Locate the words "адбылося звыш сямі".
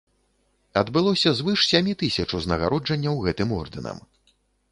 0.81-1.93